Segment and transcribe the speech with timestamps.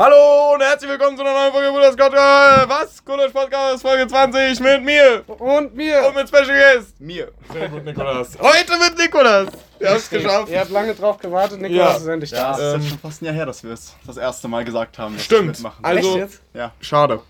[0.00, 2.12] Hallo und herzlich willkommen zu einer neuen Folge Bruder Scott.
[2.12, 3.04] Äh, was?
[3.04, 5.24] Gulasch Podcast Folge 20 mit mir.
[5.26, 6.06] Und mir.
[6.06, 7.00] Und mit Special Guest.
[7.00, 7.32] Mir.
[7.52, 8.38] Sehr gut, Nikolas.
[8.38, 9.48] Heute mit Nikolas.
[9.80, 10.50] Wir haben es geschafft.
[10.52, 11.96] Ihr habt lange drauf gewartet, Nikolaus Ja.
[11.96, 12.52] ist endlich Ja, da.
[12.52, 14.64] es ist Ähm, jetzt schon fast ein Jahr her, dass wir es das erste Mal
[14.64, 15.14] gesagt haben.
[15.16, 15.40] dass Stimmt.
[15.42, 15.84] wir mitmachen.
[15.84, 16.42] Also- jetzt?
[16.54, 16.72] ja.
[16.80, 17.20] Schade.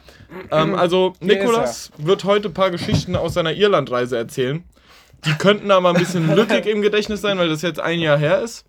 [0.50, 4.62] Ähm, also, Hier ist Nikolas wird heute ein paar Geschichten aus seiner Irlandreise erzählen.
[5.24, 8.42] Die könnten aber ein bisschen lückig im Gedächtnis sein, weil das jetzt ein Jahr her
[8.42, 8.66] ist.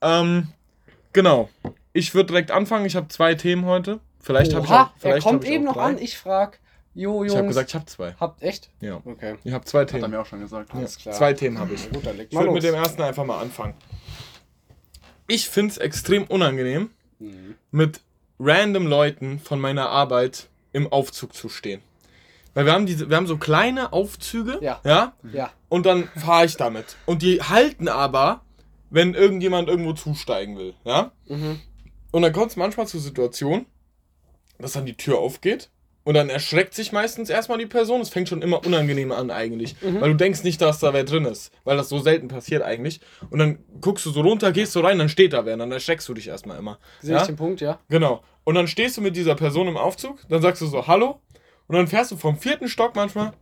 [0.00, 0.48] Ähm,
[1.12, 1.50] genau.
[1.98, 2.86] Ich würde direkt anfangen.
[2.86, 3.98] Ich habe zwei Themen heute.
[4.20, 4.74] Vielleicht habe ich auch.
[4.76, 5.90] Oha, er Vielleicht kommt eben auch noch drei.
[5.90, 5.98] an.
[5.98, 6.60] Ich frag,
[6.94, 7.32] jo, Jungs.
[7.32, 8.14] Ich habe gesagt, ich habe zwei.
[8.20, 8.70] Habt echt?
[8.80, 9.00] Ja.
[9.04, 9.36] Okay.
[9.44, 10.10] Ich habe zwei Hat er Themen.
[10.12, 10.72] mir auch schon gesagt.
[10.74, 11.14] Alles klar.
[11.14, 11.90] Zwei Themen habe ich.
[11.90, 13.74] Gut, dann leg Ich würde mit dem ersten einfach mal anfangen.
[15.26, 17.56] Ich finde es extrem unangenehm, Mhm.
[17.72, 18.00] mit
[18.38, 21.82] random Leuten von meiner Arbeit im Aufzug zu stehen.
[22.54, 24.80] Weil wir haben diese, wir haben so kleine Aufzüge, Ja.
[24.84, 25.50] ja Ja.
[25.68, 26.96] und dann fahre ich damit.
[27.06, 28.42] Und die halten aber,
[28.90, 31.10] wenn irgendjemand irgendwo zusteigen will, ja.
[31.26, 31.60] Mhm.
[32.10, 33.66] Und dann kommt es manchmal zu Situationen,
[34.58, 35.70] dass dann die Tür aufgeht
[36.04, 38.00] und dann erschreckt sich meistens erstmal die Person.
[38.00, 41.26] Es fängt schon immer unangenehm an eigentlich, weil du denkst nicht, dass da wer drin
[41.26, 43.00] ist, weil das so selten passiert eigentlich.
[43.28, 45.72] Und dann guckst du so runter, gehst so rein, dann steht da wer, und dann
[45.72, 46.78] erschreckst du dich erstmal immer.
[47.02, 47.20] Sehe ja?
[47.20, 47.78] ich den Punkt, ja?
[47.90, 48.22] Genau.
[48.44, 51.20] Und dann stehst du mit dieser Person im Aufzug, dann sagst du so Hallo
[51.66, 53.34] und dann fährst du vom vierten Stock manchmal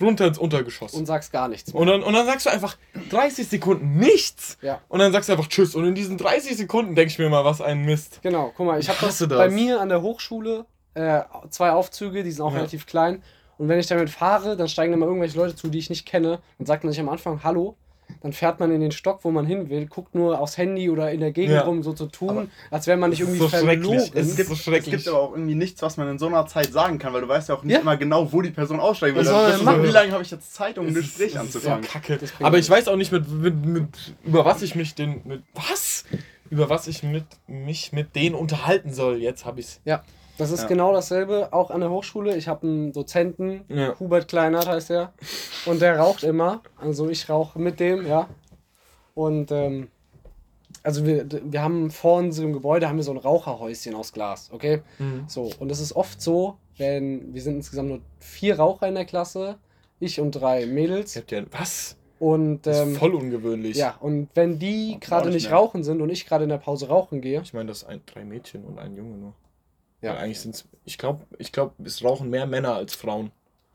[0.00, 0.94] runter ins Untergeschoss.
[0.94, 1.80] Und sagst gar nichts mehr.
[1.80, 2.76] Und dann, und dann sagst du einfach
[3.10, 4.58] 30 Sekunden nichts.
[4.60, 4.80] Ja.
[4.88, 5.74] Und dann sagst du einfach Tschüss.
[5.74, 8.20] Und in diesen 30 Sekunden denke ich mir mal, was ein Mist.
[8.22, 9.28] Genau, guck mal, ich habe das, das.
[9.28, 12.58] bei mir an der Hochschule äh, zwei Aufzüge, die sind auch Ja.
[12.58, 13.22] relativ klein.
[13.56, 16.40] Und wenn ich damit fahre, dann steigen immer irgendwelche Leute zu, die ich nicht kenne.
[16.58, 17.76] Dann sagt man sich am Anfang Hallo.
[18.20, 21.10] Dann fährt man in den Stock, wo man hin will, guckt nur aufs Handy oder
[21.10, 21.62] in der Gegend Ja.
[21.62, 23.66] rum, so zu tun, als wäre man nicht irgendwie so schrecklich.
[23.84, 24.10] verloren.
[24.14, 26.72] Es gibt, so es gibt aber auch irgendwie nichts, was man in so einer Zeit
[26.72, 27.80] sagen kann, weil du weißt ja auch nicht Ja.
[27.80, 29.24] immer genau, wo die Person aussteigen will.
[29.24, 29.64] Machen?
[29.64, 31.84] so, wie lange habe ich jetzt Zeit, um ein Gespräch anzufangen?
[31.84, 32.18] So kacke.
[32.40, 33.88] Aber ich weiß auch nicht, mit, mit, mit,
[34.24, 35.20] über was ich mich den.
[35.24, 36.04] Mit, was?
[36.50, 39.16] Über was ich mit, mich mit denen unterhalten soll.
[39.16, 39.80] Jetzt habe ich's.
[39.84, 40.02] Ja,
[40.38, 40.66] das ist Ja.
[40.68, 42.36] genau dasselbe, auch an der Hochschule.
[42.36, 43.98] Ich habe einen Dozenten, Ja.
[43.98, 45.12] Hubert Kleinert heißt er,
[45.66, 46.62] und der raucht immer.
[46.76, 48.28] Also ich rauche mit dem, ja.
[49.14, 49.88] Und ähm,
[50.82, 54.82] also wir, wir haben vor unserem Gebäude haben wir so ein Raucherhäuschen aus Glas, okay?
[54.98, 55.24] Mhm.
[55.28, 59.04] So, und es ist oft so, wenn wir sind insgesamt nur vier Raucher in der
[59.04, 59.56] Klasse,
[60.00, 61.14] ich und drei Mädels.
[61.14, 61.46] Ich hab dir.
[61.52, 61.96] Was?
[62.18, 63.76] Und Das ist ähm, voll ungewöhnlich.
[63.76, 66.88] ja, und wenn die gerade nicht nicht rauchen sind und ich gerade in der Pause
[66.88, 69.32] rauchen gehe, Ich meine, das sind ein, drei Mädchen und ein Junge nur.
[70.04, 70.12] Ja.
[70.14, 70.64] Weil eigentlich sind's.
[70.84, 73.30] Ich glaube, ich glaub, es rauchen mehr Männer als Frauen.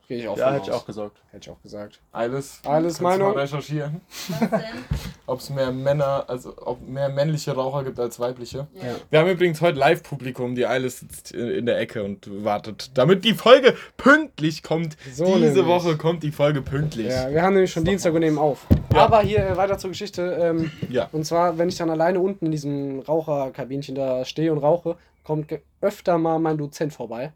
[0.08, 1.18] gehe ich auch Ja, hätte ich auch gesagt.
[1.32, 2.00] Hätte ich auch gesagt.
[2.12, 2.60] Alles.
[2.64, 3.32] Alles Meinung?
[3.34, 4.00] Mal recherchieren.
[4.28, 4.50] Was denn?
[5.26, 8.66] Ob es mehr Männer, also ob mehr männliche Raucher gibt als weibliche.
[8.74, 8.82] Ja.
[8.88, 8.94] Ja.
[9.10, 10.56] Wir haben übrigens heute Live-Publikum.
[10.56, 14.96] Die Eile sitzt in in der Ecke und wartet, damit die Folge pünktlich kommt.
[15.14, 15.66] So Diese nämlich.
[15.66, 17.06] Woche kommt die Folge pünktlich.
[17.06, 18.66] Ja, wir haben nämlich schon Dienstag und nehmen auf.
[18.92, 19.02] Ja.
[19.04, 20.22] Aber hier äh, weiter zur Geschichte.
[20.40, 21.08] Ähm, Ja.
[21.12, 25.52] und zwar, wenn ich dann alleine unten in diesem Raucherkabinchen da stehe und rauche, kommt
[25.80, 27.32] öfter mal mein Dozent vorbei.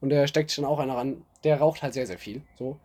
[0.00, 1.22] Und der steckt sich dann auch einer ran.
[1.44, 2.42] Der raucht halt sehr, sehr viel.
[2.58, 2.76] So.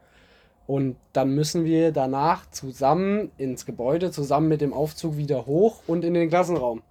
[0.67, 6.03] Und dann müssen wir danach zusammen ins Gebäude, zusammen mit dem Aufzug wieder hoch und
[6.03, 6.81] in den Klassenraum.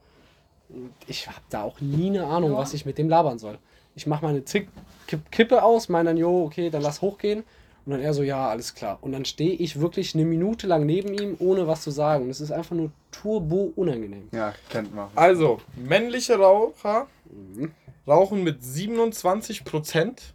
[0.68, 2.58] Und ich habe da auch nie eine Ahnung, Ja.
[2.58, 3.58] was ich mit dem labern soll.
[3.94, 4.68] Ich mache meine Zick
[5.06, 7.44] Kipp Kippe aus, meine dann, jo, okay, dann lass hochgehen.
[7.84, 8.98] Und dann er so, ja, alles klar.
[9.00, 12.24] Und dann stehe ich wirklich eine Minute lang neben ihm, ohne was zu sagen.
[12.24, 14.28] Und es ist einfach nur turbo unangenehm.
[14.32, 15.08] Ja, kennt man.
[15.14, 17.72] Also, männliche Raucher Mhm.
[18.06, 20.34] rauchen mit 27%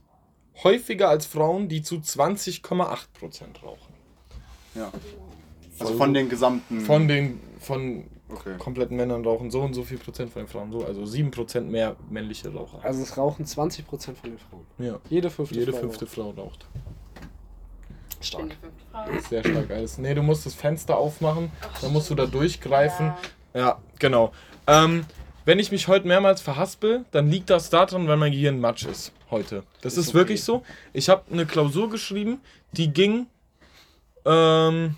[0.63, 3.94] häufiger als Frauen, die zu 20,8% rauchen.
[4.75, 4.91] Ja.
[5.79, 6.81] Also von den gesamten.
[6.81, 8.56] Von den von Okay.
[8.57, 11.97] kompletten Männern rauchen so und so viel Prozent von den Frauen so, also 7% mehr
[12.09, 12.79] männliche Raucher.
[12.81, 13.84] Also es rauchen 20%
[14.16, 14.66] von den Frauen.
[14.78, 15.00] ja.
[15.09, 16.66] Jede fünfte Jede Frau fünfte Frau raucht.
[18.22, 18.56] Ich Stark.
[18.94, 19.19] Frau.
[19.29, 19.97] Sehr stark alles.
[19.97, 23.08] Nee, du musst das Fenster aufmachen, dann musst du da durchgreifen.
[23.53, 23.59] Ja.
[23.59, 24.31] Ja, genau.
[24.66, 25.03] Ähm,
[25.46, 29.12] wenn ich mich heute mehrmals verhaspel, dann liegt das daran, weil mein Gehirn matsch ist
[29.29, 29.63] heute.
[29.81, 30.18] Das ist, Ist okay.
[30.18, 30.63] wirklich so.
[30.94, 32.40] Ich habe eine Klausur geschrieben,
[32.74, 33.28] die ging
[34.25, 34.96] ähm,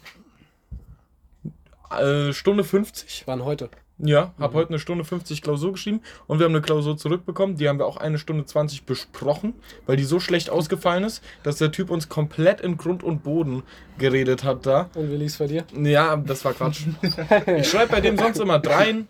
[1.92, 3.24] äh, Stunde 50.
[3.26, 3.70] Wann heute?
[4.00, 7.58] Ja, habe heute eine Stunde 50 Klausur geschrieben und wir haben eine Klausur zurückbekommen.
[7.58, 9.54] Die haben wir auch eine Stunde 20 besprochen,
[9.86, 13.62] weil die so schlecht ausgefallen ist, dass der Typ uns komplett in Grund und Boden
[14.00, 14.90] geredet hat da.
[14.96, 15.64] Und wie lief's bei dir?
[15.80, 16.82] Ja, das war Quatsch.
[17.58, 19.08] Ich schreibe bei dem sonst immer dreien.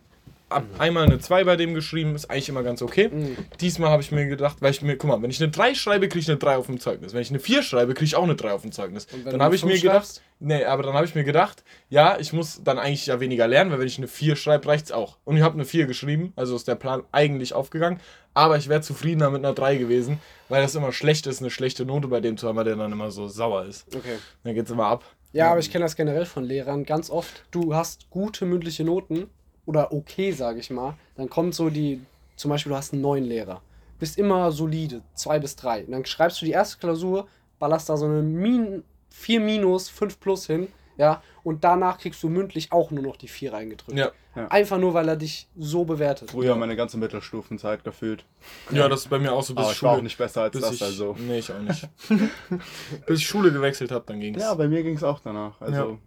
[0.54, 3.10] Ab einmal eine 2 bei dem geschrieben, ist eigentlich immer ganz okay.
[3.10, 3.38] Mhm.
[3.60, 6.08] Diesmal habe ich mir gedacht, weil ich mir, guck mal, wenn ich eine 3 schreibe,
[6.08, 7.14] kriege ich eine 3 auf dem Zeugnis.
[7.14, 9.08] Wenn ich eine 4 schreibe, kriege ich auch eine 3 auf dem Zeugnis.
[9.26, 12.62] Dann habe ich mir gedacht, nee, aber dann habe ich mir gedacht, ja, ich muss
[12.64, 15.18] dann eigentlich ja weniger lernen, weil wenn ich eine 4 schreibe, reicht es auch.
[15.24, 18.00] Und ich habe eine 4 geschrieben, also ist der Plan eigentlich aufgegangen.
[18.34, 20.20] Aber ich wäre zufriedener mit einer 3 gewesen,
[20.50, 22.92] weil das immer schlecht ist, eine schlechte Note bei dem zu haben, weil der dann
[22.92, 23.88] immer so sauer ist.
[23.96, 24.18] Okay.
[24.44, 25.04] Dann geht es immer ab.
[25.34, 27.44] Ja, aber ich kenne das generell von Lehrern ganz oft.
[27.50, 29.28] Du hast gute mündliche Noten
[29.66, 30.96] oder okay, sage ich mal.
[31.16, 32.02] Dann kommt so die
[32.36, 33.62] zum Beispiel du hast einen neuen Lehrer,
[34.00, 35.84] bist immer solide, zwei bis drei.
[35.86, 37.28] Und dann schreibst du die erste Klausur,
[37.60, 40.68] ballerst da so eine Min 4 minus, 5 plus hin,
[40.98, 43.98] ja, und danach kriegst du mündlich auch nur noch die 4 reingedrückt.
[43.98, 44.12] Ja.
[44.36, 44.48] Ja.
[44.48, 46.32] Einfach nur, weil er dich so bewertet.
[46.32, 48.26] Früher meine ganze Mittelstufenzeit gefühlt.
[48.72, 49.92] Ja, das ist bei mir auch so bis Aber ich Schule.
[49.92, 51.16] war auch nicht besser als das, ich, also.
[51.20, 51.88] Nee, ich auch nicht.
[53.06, 54.42] bis ich Schule gewechselt habe, dann ging's.
[54.42, 55.62] Ja, bei mir ging es auch danach.
[55.62, 56.00] Also,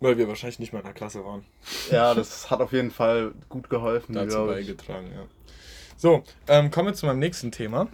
[0.00, 1.44] Weil wir wahrscheinlich nicht mehr in der Klasse waren.
[1.90, 5.24] ja, das hat auf jeden Fall gut geholfen, Dazu beigetragen, ja.
[5.96, 7.88] So, ähm, kommen wir zu meinem nächsten Thema.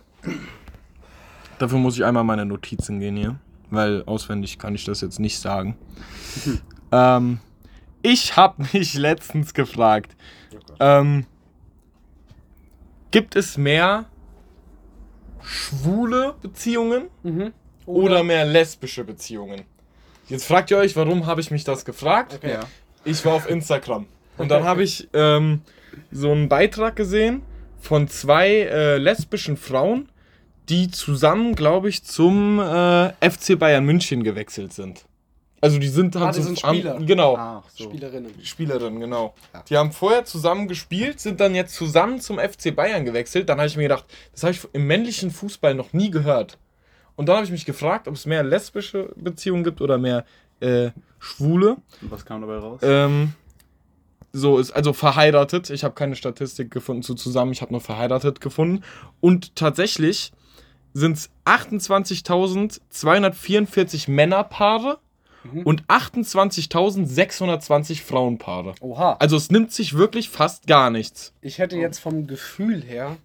[1.58, 3.38] Dafür muss ich einmal meine Notizen gehen hier,
[3.70, 5.76] weil auswendig kann ich das jetzt nicht sagen.
[6.93, 7.38] ähm,
[8.02, 10.16] ich habe mich letztens gefragt,
[10.81, 11.25] ähm,
[13.12, 14.06] gibt es mehr
[15.40, 17.52] schwule Beziehungen Mhm.
[17.87, 19.62] oder mehr lesbische Beziehungen?
[20.28, 22.34] Jetzt fragt ihr euch, warum habe ich mich das gefragt?
[22.34, 22.52] Okay.
[22.52, 22.60] Ja.
[23.04, 24.06] Ich war auf Instagram
[24.38, 25.62] und dann habe ich ähm,
[26.10, 27.42] so einen Beitrag gesehen
[27.80, 30.08] von zwei äh, lesbischen Frauen,
[30.69, 35.04] die zusammen, glaube ich, zum äh, FC Bayern München gewechselt sind.
[35.60, 36.94] Also die sind haben Ah, die so- sind Spieler.
[36.94, 37.36] Haben, genau.
[37.36, 37.84] Ach so.
[37.84, 38.32] Spielerinnen.
[38.42, 39.34] Spielerin, genau.
[39.52, 39.62] Ja.
[39.69, 43.48] Die haben vorher zusammen gespielt, sind dann jetzt zusammen zum FC Bayern gewechselt.
[43.48, 46.58] Dann habe ich mir gedacht, das habe ich im männlichen Fußball noch nie gehört.
[47.16, 50.24] Und dann habe ich mich gefragt, ob es mehr lesbische Beziehungen gibt oder mehr
[50.60, 51.76] äh, schwule.
[52.00, 52.80] Und was kam dabei raus?
[52.82, 53.32] Ähm,
[54.32, 55.70] so ist also verheiratet.
[55.70, 57.52] Ich habe keine Statistik gefunden zu zusammen.
[57.52, 58.82] Ich habe nur verheiratet gefunden.
[59.20, 60.32] Und tatsächlich
[60.94, 64.98] sind es 28.244 Männerpaare
[65.44, 65.62] Mhm.
[65.64, 68.74] und 28.620 Frauenpaare.
[68.80, 69.16] Oha.
[69.18, 71.32] Also es nimmt sich wirklich fast gar nichts.
[71.40, 73.16] Ich hätte jetzt vom Gefühl her,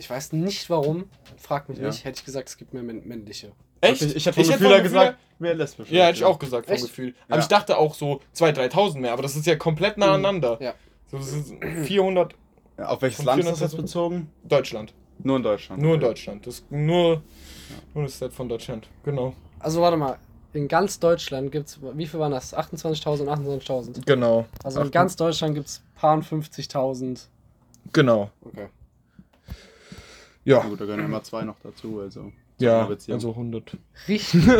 [0.00, 1.04] ich weiß nicht warum,
[1.36, 1.86] frag mich Ja.
[1.86, 3.52] nicht, hätte ich gesagt, es gibt mehr männ- männliche.
[3.82, 4.02] Echt?
[4.02, 5.90] Ich, ich hätte vom Gefühl gesagt, mehr lesbisch.
[5.90, 6.84] Ja, hätte ich auch gesagt vom Echt?
[6.84, 7.14] Gefühl.
[7.28, 7.42] Aber Ja.
[7.42, 9.12] ich dachte auch so 2.000, 3.000 mehr.
[9.12, 10.58] Aber das ist ja komplett nah aneinander.
[10.60, 10.74] Ja.
[11.10, 11.52] So, das ist
[11.84, 12.34] 400
[12.78, 14.30] Ja, auf welches Land ist das 400 jetzt bezogen?
[14.44, 14.92] Deutschland.
[15.22, 15.82] Nur in Deutschland.
[15.82, 16.00] Nur in.
[16.00, 16.46] Deutschland.
[16.46, 17.22] Das ist nur,
[17.94, 18.86] nur das Set von Deutschland.
[19.04, 19.34] Genau.
[19.58, 20.16] Also warte mal,
[20.52, 22.54] in ganz Deutschland gibt es, wie viel waren das?
[22.54, 24.04] 28.000, 28.000.
[24.06, 24.46] Genau.
[24.64, 27.28] Also in ganz Deutschland gibt es paar 50.000.
[27.92, 28.30] Genau.
[28.44, 28.68] Okay.
[30.44, 30.60] Ja.
[30.60, 32.32] Gut, da gehören ja immer zwei noch dazu, also.
[32.58, 33.76] Ja, also 100.
[34.06, 34.44] Richtig.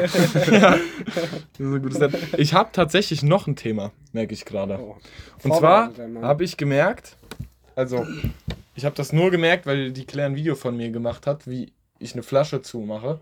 [0.00, 2.12] Das ist ein gutes Set.
[2.38, 4.78] Ich habe tatsächlich noch ein Thema, merke ich gerade.
[4.80, 4.96] Oh.
[5.42, 7.16] Und zwar habe ich gemerkt,
[7.76, 8.06] also
[8.74, 11.72] ich habe das nur gemerkt, weil die Claire ein Video von mir gemacht hat, wie
[11.98, 13.20] ich eine Flasche zumache.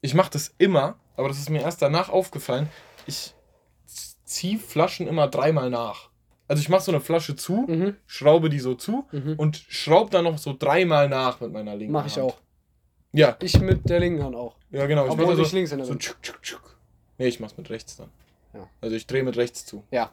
[0.00, 2.68] Ich mache das immer, aber das ist mir erst danach aufgefallen.
[3.06, 3.34] Ich
[4.24, 6.08] ziehe Flaschen immer dreimal nach.
[6.48, 7.96] Also ich mache so eine Flasche zu, Mhm.
[8.06, 9.34] schraube die so zu Mhm.
[9.36, 12.26] und schraube dann noch so dreimal nach mit meiner linken Mach ich Hand.
[12.32, 12.36] auch.
[13.12, 14.56] Ja, Ich mit der linken Hand auch.
[14.70, 15.06] ja genau.
[15.06, 16.76] Ich Obwohl mache ich so, links in der so tschuk, tschuk, tschuk.
[17.18, 18.10] Nee, ich mach's mit rechts dann.
[18.54, 18.68] Ja.
[18.80, 19.84] Also ich drehe mit rechts zu.
[19.90, 20.10] Ja.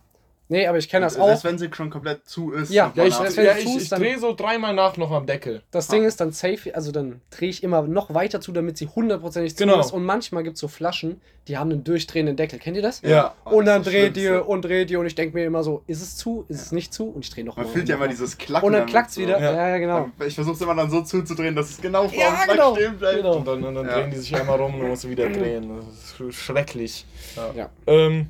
[0.53, 1.43] Nee, aber ich kenne das Selbst auch.
[1.45, 2.71] wenn sie schon komplett zu ist.
[2.71, 5.09] Ja, Ja, ich, das- wenn ja, ich, tust, ich dann- drehe so dreimal nach noch
[5.09, 5.63] am Deckel.
[5.71, 8.85] Das Ding ist dann safe, also dann drehe ich immer noch weiter zu, damit sie
[8.87, 9.79] hundertprozentig zu Genau.
[9.79, 9.91] ist.
[9.91, 12.59] Und manchmal gibt es so Flaschen, die haben einen durchdrehenden Deckel.
[12.59, 13.01] Kennt ihr das?
[13.01, 13.33] Ja.
[13.45, 16.03] Oh, Und dann dreht ihr und dreht ihr und ich denke mir immer so, ist
[16.03, 17.09] es zu, ist es nicht zu?
[17.09, 18.67] Und ich drehe noch Man mal fühlt ja immer dieses Klacken.
[18.67, 19.39] Und dann klackt es wieder.
[19.41, 19.53] Ja.
[19.55, 20.09] Ja, ja, genau.
[20.23, 22.75] Ich versuche es immer dann so zuzudrehen, dass es genau vor Ja, dem genau.
[22.75, 23.17] stehen bleibt.
[23.17, 23.37] Genau.
[23.37, 23.93] Und dann, und dann Ja.
[24.01, 25.67] drehen die sich einmal rum und musst du wieder drehen.
[25.75, 27.07] Das ist schrecklich.
[27.55, 27.69] Ja.
[27.87, 28.27] Ähm,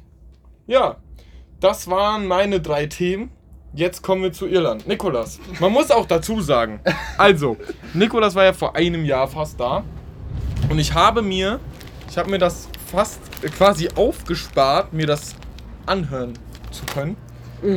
[0.68, 0.96] ja,
[1.64, 3.32] das waren meine drei Themen.
[3.74, 4.86] Jetzt kommen wir zu Irland.
[4.86, 6.82] Nikolas, man muss auch dazu sagen,
[7.18, 7.58] also,
[7.94, 9.84] Nikolas war ja vor einem Jahr fast da.
[10.70, 11.60] Und ich habe mir,
[12.10, 13.20] ich habe mir das fast
[13.58, 15.36] quasi aufgespart, mir das
[15.86, 16.34] anhören
[16.72, 17.18] zu können.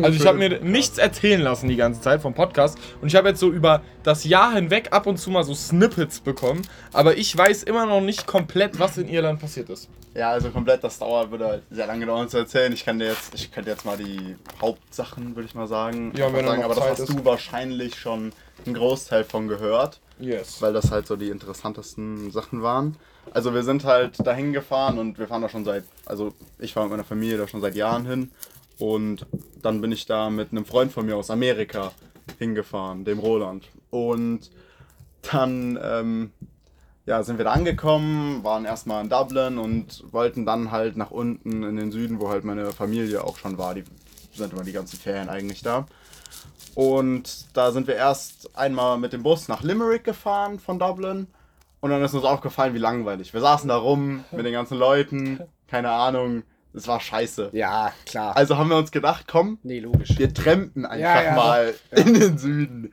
[0.03, 3.29] Also ich habe mir nichts erzählen lassen die ganze Zeit vom Podcast und ich habe
[3.29, 6.63] jetzt so über das Jahr hinweg ab und zu mal so Snippets bekommen,
[6.93, 9.89] aber ich weiß immer noch nicht komplett, was in Irland passiert ist.
[10.15, 12.73] Ja, also komplett, das dauert, würde halt sehr lange dauern zu erzählen.
[12.73, 16.33] Ich kann dir jetzt, ich könnte jetzt mal die Hauptsachen, würde ich mal sagen, Ja,
[16.33, 17.19] wenn sagen, noch aber das Zeit hast ist.
[17.19, 18.33] du wahrscheinlich schon
[18.65, 20.63] einen Großteil von gehört, Yes.
[20.63, 22.97] weil das halt so die interessantesten Sachen waren.
[23.33, 26.87] Also wir sind halt dahin gefahren und wir fahren da schon seit, also ich fahre
[26.87, 28.31] mit meiner Familie da schon seit Jahren hin
[28.79, 29.27] und
[29.63, 31.93] dann bin ich da mit einem Freund von mir aus Amerika
[32.39, 33.69] hingefahren, dem Roland.
[33.91, 34.51] Und
[35.23, 36.31] dann ähm,
[37.07, 41.63] ja, sind wir da angekommen, waren erstmal in Dublin und wollten dann halt nach unten
[41.63, 43.75] in den Süden, wo halt meine Familie auch schon war.
[43.75, 43.85] Die
[44.33, 45.87] sind immer die ganzen Ferien eigentlich da.
[46.75, 51.29] Und da sind wir erst einmal mit dem Bus nach Limerick gefahren von Dublin.
[51.81, 53.33] Und dann ist uns aufgefallen, wie langweilig.
[53.33, 56.43] Wir saßen da rum mit den ganzen Leuten, keine Ahnung.
[56.77, 57.51] Es war scheiße.
[57.53, 58.37] Ja, klar.
[58.37, 60.19] Also haben wir uns gedacht, komm, nee, logisch.
[60.19, 62.93] wir trampen einfach Ja, ja, mal in den Süden.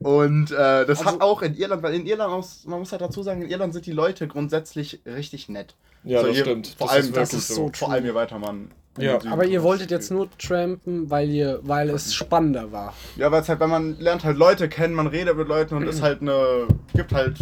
[0.00, 3.00] Und äh, das Also- hat auch in Irland, weil in Irland, aus, man muss halt
[3.02, 5.76] dazu sagen, in Irland sind die Leute grundsätzlich richtig nett.
[6.02, 6.74] Ja, So, das je- stimmt.
[6.76, 9.20] Vor Das allem, ist das wirklich ist so vor allem je weiter man Ja.
[9.30, 12.92] Aber ihr wolltet jetzt nur trampen, weil ihr, weil es spannender war.
[13.16, 15.86] Ja, weil es halt, wenn man lernt halt Leute kennen, man redet mit Leuten und
[15.88, 16.66] ist halt eine.
[16.92, 17.38] gibt halt.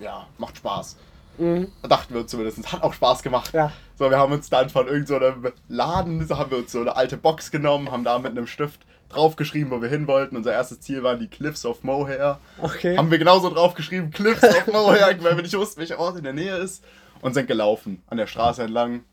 [0.00, 0.96] Ja, macht Spaß.
[1.38, 1.68] Mhm.
[1.82, 2.72] Dachten wir zumindest.
[2.72, 3.52] Hat auch Spaß gemacht.
[3.52, 3.72] Ja.
[3.96, 6.96] So, wir haben uns dann von irgendeinem so Laden, so haben wir uns so eine
[6.96, 10.36] alte Box genommen, haben da mit einem Stift draufgeschrieben, wo wir hin wollten.
[10.36, 12.40] Unser erstes Ziel waren die Cliffs of Mohair.
[12.58, 12.96] Okay.
[12.96, 16.32] Haben wir genauso draufgeschrieben, Cliffs of Mohair, weil wir nicht wussten, welcher Ort in der
[16.32, 16.84] Nähe ist.
[17.20, 19.04] Und sind gelaufen, an der Straße entlang.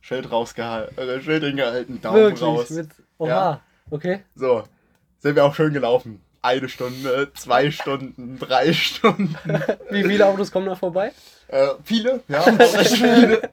[0.00, 2.42] Schild rausgehalten, äh, Schild hingehalten, Daumen Wirklich?
[2.42, 2.70] raus.
[2.70, 3.28] Mit, oha.
[3.28, 3.60] Ja.
[3.90, 4.20] Okay.
[4.34, 4.64] So,
[5.18, 6.20] sind wir auch schön gelaufen.
[6.44, 9.34] Eine Stunde, zwei Stunden, drei Stunden.
[9.90, 11.12] Wie viele Autos kommen da vorbei?
[11.48, 12.42] Äh, viele, ja,
[12.84, 13.50] viele.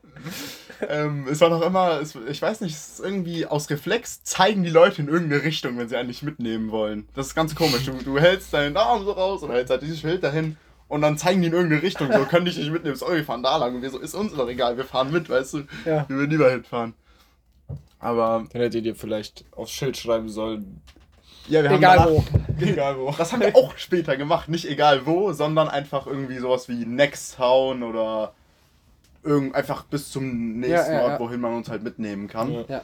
[0.89, 4.63] ähm, es war noch immer, es, ich weiß nicht, es ist irgendwie aus Reflex zeigen
[4.63, 7.07] die Leute in irgendeine Richtung, wenn sie einen nicht mitnehmen wollen.
[7.15, 7.85] Das ist ganz komisch.
[7.85, 10.57] Du, du hältst deinen Arm so raus oder hältst halt dieses Schild dahin
[10.89, 12.11] und dann zeigen die in irgendeine Richtung.
[12.11, 12.97] So, können dich nicht mitnehmen.
[12.97, 13.75] So, wir fahren da lang.
[13.75, 15.57] Und wir so, ist uns doch egal, wir fahren mit, weißt du.
[15.85, 16.03] Ja.
[16.09, 16.93] Wir würden lieber hinfahren.
[17.99, 20.81] Aber, Dann hättet ihr vielleicht aufs Schild schreiben sollen.
[21.47, 22.23] Ja, wir haben Egal danach- wo.
[22.65, 23.11] Egal wo.
[23.17, 27.81] Das haben wir auch später gemacht, nicht egal wo, sondern einfach irgendwie sowas wie Nexttown
[27.81, 28.33] oder
[29.23, 31.19] irgend einfach bis zum nächsten Ja, ja, Ort, ja.
[31.19, 32.51] wohin man uns halt mitnehmen kann.
[32.53, 32.63] Ja.
[32.67, 32.81] Ja.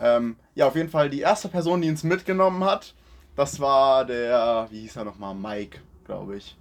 [0.00, 2.94] Ähm, ja, auf jeden Fall die erste Person, die uns mitgenommen hat,
[3.34, 6.56] das war der, wie hieß er nochmal, Mike, glaube ich.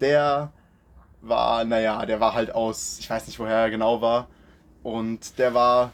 [0.00, 0.50] Der
[1.20, 4.28] war, naja, der war halt aus, ich weiß nicht, woher er genau war.
[4.82, 5.92] Und der war,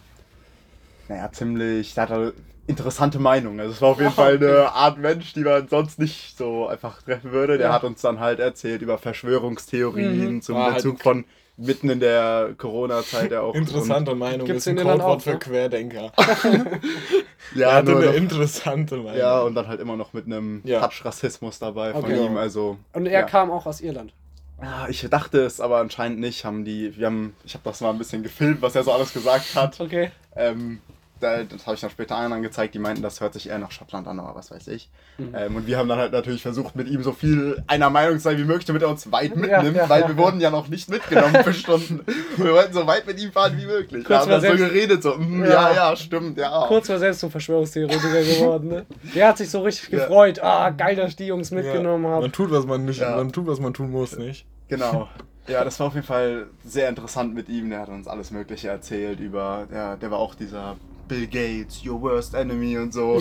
[1.08, 2.34] naja, ziemlich, der hatte
[2.66, 3.58] interessante Meinung.
[3.60, 4.48] Also es war auf jeden Ah, Fall okay.
[4.48, 7.58] eine Art Mensch, die man sonst nicht so einfach treffen würde.
[7.58, 7.72] Der Ja.
[7.74, 10.42] hat uns dann halt erzählt über Verschwörungstheorien Mhm.
[10.42, 11.24] zum War halt Bezug ein- von
[11.58, 13.54] mitten in der Corona-Zeit ja auch.
[13.54, 15.38] Interessante Meinung Gibt's ist ein Codewort auch, für ne?
[15.38, 16.12] Querdenker.
[16.16, 19.16] Und, Er ja, hatte nur eine noch- interessante Meinung.
[19.16, 20.80] Ja, und dann halt immer noch mit einem Ja.
[20.80, 22.26] Touch Rassismus dabei von Okay.
[22.26, 22.36] ihm.
[22.36, 23.22] Also, Und er Ja.
[23.22, 24.12] kam auch aus Irland.
[24.60, 26.44] ja, ich dachte es, aber anscheinend nicht.
[26.44, 29.12] Haben die, wir haben, ich habe das mal ein bisschen gefilmt, was er so alles
[29.12, 29.80] gesagt hat.
[29.80, 30.10] Okay.
[30.34, 30.80] Ähm,
[31.20, 34.06] das habe ich dann später anderen gezeigt, die meinten, das hört sich eher nach Schottland
[34.06, 34.90] an, aber was weiß ich.
[35.18, 35.34] Mhm.
[35.34, 38.24] Ähm, und wir haben dann halt natürlich versucht, mit ihm so viel einer Meinung zu
[38.24, 40.20] sein wie möglich, damit er uns weit Ja, mitnimmt, ja, weil ja, wir ja.
[40.20, 42.00] wurden ja noch nicht mitgenommen für Stunden.
[42.36, 44.04] Wir wollten so weit mit ihm fahren wie möglich.
[44.04, 45.48] Kurz Wir haben dann so geredet, so, mm, ja.
[45.50, 45.74] Ja.
[45.74, 46.66] ja, stimmt, ja.
[46.68, 48.68] Kurz war selbst zum Verschwörungstheoretiker geworden.
[48.68, 48.86] Ne?
[49.14, 50.00] Der hat sich so richtig Ja.
[50.00, 50.42] gefreut.
[50.42, 52.30] Ah, geil, dass ich die Jungs mitgenommen Man habe.
[52.32, 53.16] tut, was man nicht, Ja.
[53.16, 54.44] man tut, was man tun muss, nicht?
[54.68, 55.08] Genau.
[55.48, 57.70] Ja, das war auf jeden Fall sehr interessant mit ihm.
[57.70, 60.74] Der hat uns alles Mögliche erzählt über, ja, der war auch dieser
[61.08, 63.20] Bill Gates, your worst enemy und so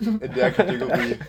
[0.00, 1.16] in der Kategorie.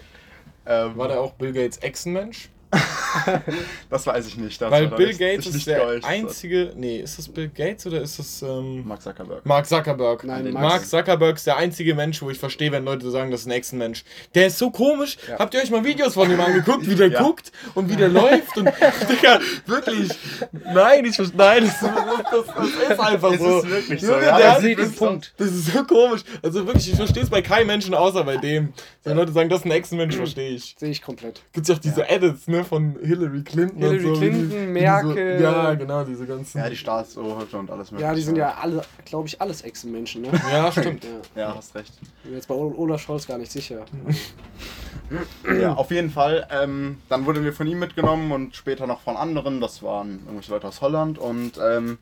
[0.68, 2.50] Ähm, War der auch Bill Gates Echsenmensch?
[3.90, 4.62] das weiß ich nicht.
[4.62, 6.06] Das Weil Bill das Gates ist der geäußert.
[6.10, 6.72] einzige.
[6.76, 9.46] Nee, ist das Bill Gates oder ist das ähm, Mark Zuckerberg.
[9.46, 10.24] Mark Zuckerberg?
[10.24, 13.42] Nein, Mark, Max- Zuckerberg ist der einzige Mensch, wo ich verstehe, wenn Leute sagen, das
[13.42, 14.04] ist ein Echsenmensch.
[14.34, 15.18] Der ist so komisch.
[15.30, 15.40] Ja.
[15.40, 17.22] Habt ihr euch mal Videos von ihm angeguckt, wie der Ja.
[17.22, 18.58] guckt und wie der läuft?
[18.58, 18.66] Und
[19.10, 20.10] Digga, wirklich.
[20.74, 21.38] Nein, ich verstehe.
[21.38, 23.60] Nein, das, das, das ist einfach Es so.
[23.60, 24.20] ist wirklich so, ja.
[24.20, 25.34] der Er hat- den das- Punkt.
[25.38, 26.22] Das ist so komisch.
[26.44, 28.74] Also wirklich, ich verstehe es bei keinem Menschen außer bei dem.
[29.04, 30.76] Wenn Leute sagen, das ist ein Echsenmensch, verstehe ich.
[30.78, 31.42] Sehe ich komplett.
[31.54, 34.20] Gibt ja auch diese Edits, ne, von Hillary Clinton Hillary und so.
[34.20, 35.38] Clinton, die Merkel.
[35.38, 36.58] So, ja, genau, diese ganzen.
[36.58, 38.10] Ja, die Staatsoberhäupter und alles mögliche.
[38.10, 40.24] Ja, die sind ja alle, glaube ich, alles Echsenmenschen.
[40.24, 40.30] Ne?
[40.52, 41.04] Ja, stimmt.
[41.36, 41.42] Ja.
[41.42, 41.94] Ja, hast recht.
[42.24, 43.86] Bin mir jetzt bei Olaf Scholz gar nicht sicher.
[45.60, 46.48] Ja, auf jeden Fall.
[46.52, 49.62] Ähm, dann wurden wir von ihm mitgenommen und später noch von anderen.
[49.62, 51.18] Das waren irgendwelche Leute aus Holland.
[51.20, 52.00] Und ähm,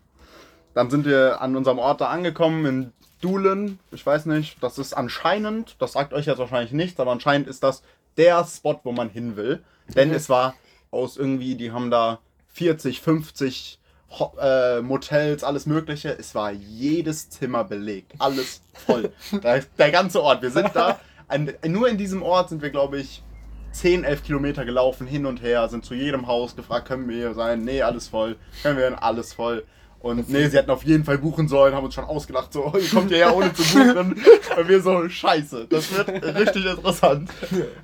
[0.74, 3.79] dann sind wir an unserem Ort da angekommen in Dulen.
[3.91, 7.63] Ich weiß nicht, das ist anscheinend, das sagt euch jetzt wahrscheinlich nichts, aber anscheinend ist
[7.63, 7.82] das
[8.17, 9.63] der Spot, wo man hin will.
[9.95, 10.55] Denn es war
[10.91, 12.19] aus irgendwie, die haben da
[12.53, 13.79] 40, 50
[14.19, 16.15] Ho äh, Motels, alles Mögliche.
[16.17, 18.13] Es war jedes Zimmer belegt.
[18.19, 19.11] Alles voll.
[19.31, 20.41] der, der ganze Ort.
[20.43, 20.99] Wir sind da.
[21.27, 23.23] An, nur in diesem Ort sind wir, glaube ich,
[23.71, 27.33] 10, 11 Kilometer gelaufen, hin und her, sind zu jedem Haus gefragt, können wir hier
[27.33, 27.63] sein?
[27.63, 28.35] Nee, alles voll.
[28.61, 28.99] Können wir denn?
[28.99, 29.65] Alles voll.
[30.03, 32.89] Und nee, sie hätten auf jeden Fall buchen sollen, haben uns schon ausgelacht, so, ihr
[32.89, 34.22] kommt hierher ohne zu buchen.
[34.57, 37.31] Und wir so, scheiße, das wird richtig interessant.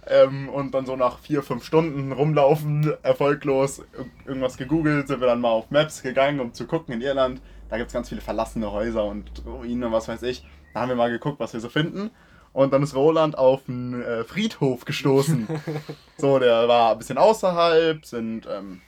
[0.06, 5.28] Ähm, und dann so nach vier, fünf Stunden rumlaufen, erfolglos, ir- irgendwas gegoogelt, sind wir
[5.28, 7.42] dann mal auf Maps gegangen, um zu gucken in Irland.
[7.70, 10.46] Da gibt es ganz viele verlassene Häuser und Ruinen und was weiß ich.
[10.74, 12.12] Da haben wir mal geguckt, was wir so finden.
[12.52, 15.48] Und dann ist Roland auf einen äh, Friedhof gestoßen.
[16.18, 18.82] so, der war ein bisschen außerhalb, sind, ähm,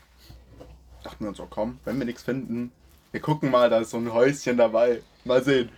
[1.04, 2.72] dachten wir uns so, komm, wenn wir nichts finden,
[3.12, 5.01] wir gucken mal, da ist so ein Häuschen dabei.
[5.24, 5.70] Mal sehen.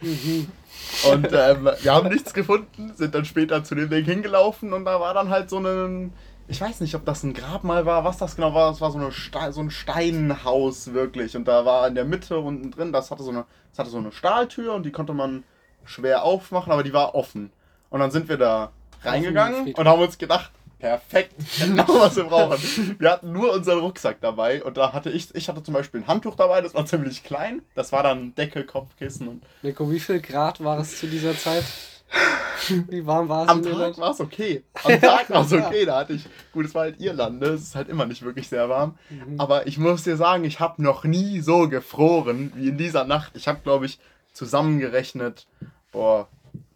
[1.12, 5.00] Und ähm, wir haben nichts gefunden, sind dann später zu dem Ding hingelaufen und da
[5.00, 6.14] war dann halt so ein,
[6.48, 9.00] ich weiß nicht, ob das ein Grabmal war, was das genau war, es war so,
[9.00, 13.12] eine Ste so ein Steinhaus wirklich und da war in der Mitte unten drin, das
[13.12, 15.44] hatte so eine, das hatte so eine Stahltür und die konnte man
[15.84, 17.52] schwer aufmachen, aber die war offen.
[17.90, 18.72] Und dann sind wir da
[19.04, 20.52] reingegangen und haben uns gedacht,
[20.84, 21.34] Perfekt.
[21.60, 22.58] Genau, was wir brauchen.
[23.00, 26.08] Wir hatten nur unseren Rucksack dabei und da hatte ich, ich hatte zum Beispiel ein
[26.08, 27.62] Handtuch dabei, das war ziemlich klein.
[27.74, 31.64] Das war dann Decke, Kopfkissen und Nico, wie viel Grad war es zu dieser Zeit?
[32.90, 34.64] Wie warm war es am Tag war es okay.
[34.84, 37.48] Am Tag war es okay, da hatte ich, gut, es war halt Irland, ne?
[37.48, 38.98] es ist halt immer nicht wirklich sehr warm.
[39.10, 39.40] Mhm.
[39.40, 43.32] Aber ich muss dir sagen, ich habe noch nie so gefroren wie in dieser Nacht.
[43.36, 44.00] Ich habe, glaube ich,
[44.32, 45.48] zusammengerechnet,
[45.92, 46.28] boah,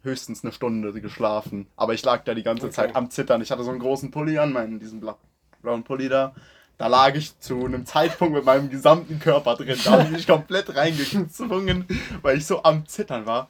[0.08, 1.68] höchstens eine Stunde geschlafen.
[1.76, 2.76] Aber ich lag da die ganze Okay.
[2.76, 3.42] Zeit am Zittern.
[3.42, 5.18] Ich hatte so einen großen Pulli an, meinen, diesen bla
[5.62, 6.34] blauen Pulli da.
[6.78, 9.78] Da lag ich zu einem Zeitpunkt mit meinem gesamten Körper drin.
[9.84, 11.86] Da habe ich mich komplett reingezwungen,
[12.22, 13.50] weil ich so am Zittern war.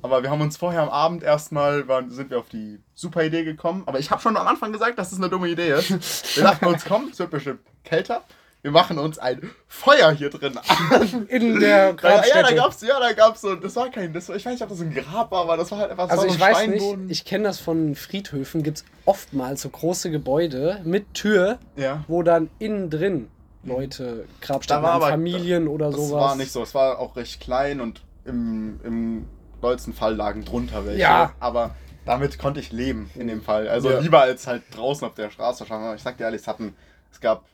[0.00, 3.44] Aber wir haben uns vorher am Abend erstmal, waren, sind wir auf die super Idee
[3.44, 3.82] gekommen.
[3.86, 6.36] Aber ich habe schon am Anfang gesagt, dass es eine dumme Idee ist.
[6.36, 8.24] Wir dachten uns, komm, es wird bestimmt kälter.
[8.62, 11.26] Wir machen uns ein Feuer hier drin an.
[11.28, 12.54] In der Da, ja, da Grabstätte.
[12.54, 14.80] gab's, ja, da gab's so, das war kein, das war, ich weiß nicht, ob das
[14.80, 17.06] ein Grab war, aber das war halt einfach Also so ich ein weiß Steinboden.
[17.06, 22.04] nicht, ich kenne das von Friedhöfen, gibt es oftmals so große Gebäude mit Tür, ja.
[22.06, 23.28] wo dann innen drin
[23.64, 26.22] Leute Grabstätten haben, aber- Familien oder Das sowas.
[26.22, 29.26] war nicht so, es war auch recht klein und im, im
[29.60, 31.00] dollsten Fall lagen drunter welche.
[31.00, 31.32] Ja.
[31.40, 33.66] Aber damit konnte ich leben in dem Fall.
[33.68, 33.98] Also Ja.
[33.98, 35.96] lieber als halt draußen auf der Straße schauen.
[35.96, 36.74] Ich sag dir ehrlich, es hatten,
[37.12, 37.44] es gab,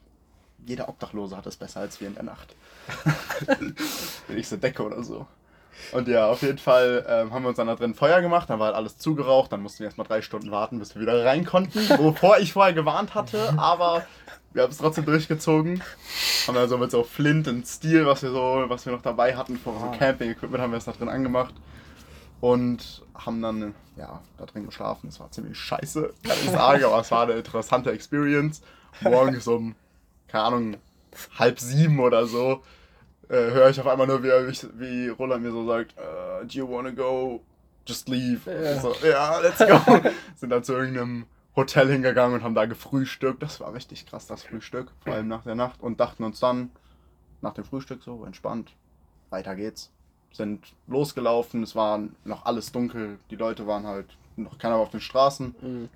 [0.66, 2.54] jeder Obdachlose hat es besser als wir in der Nacht.
[4.26, 5.26] Wenn ich so decke oder so.
[5.92, 8.58] Und ja, auf jeden Fall ähm, haben wir uns dann da drin Feuer gemacht, dann
[8.58, 11.44] war halt alles zugeraucht, dann mussten wir erstmal drei Stunden warten, bis wir wieder rein
[11.44, 14.04] konnten, wovor ich vorher gewarnt hatte, aber
[14.52, 15.82] wir haben es trotzdem durchgezogen.
[16.46, 19.56] Haben also mit so Flint und Steel, was wir so, was wir noch dabei hatten,
[19.56, 19.96] von so Ah.
[19.96, 21.54] Camping-Equipment, haben wir es da drin angemacht.
[22.40, 25.08] Und haben dann, ja, da drin geschlafen.
[25.08, 28.62] Es war ziemlich scheiße, kann ich sagen, aber es war eine interessante Experience.
[29.00, 29.74] Morgens um,
[30.28, 30.76] keine Ahnung,
[31.38, 32.62] halb sieben oder so,
[33.28, 34.28] äh, höre ich auf einmal nur, wie,
[34.78, 37.42] wie Roland mir so sagt, äh, do you wanna go?
[37.86, 38.50] Just leave.
[38.50, 38.80] Ja.
[38.80, 40.00] So, ja, let's go.
[40.36, 41.24] Sind dann zu irgendeinem
[41.56, 43.42] Hotel hingegangen und haben da gefrühstückt.
[43.42, 45.82] Das war richtig krass, das Frühstück, vor allem nach der Nacht.
[45.82, 46.70] Und dachten uns dann,
[47.40, 48.72] nach dem Frühstück so, entspannt,
[49.30, 49.90] weiter geht's.
[50.32, 54.06] Sind losgelaufen, es war noch alles dunkel, die Leute waren halt
[54.36, 55.54] noch keiner auf den Straßen.
[55.60, 55.88] Mhm.